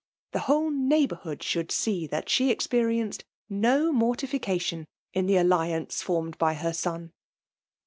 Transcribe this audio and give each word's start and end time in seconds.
The 0.31 0.39
whole 0.49 0.71
neighbourhood 0.71 1.41
ahould 1.41 1.67
0ee 1.67 2.09
that 2.09 2.27
she 2.27 2.49
experienced' 2.49 3.23
no 3.51 3.91
mortification 3.93 4.87
in 5.13 5.27
the 5.27 5.37
alliance 5.37 6.01
formed 6.01 6.39
by 6.39 6.55
her 6.55 6.73
son. 6.73 7.11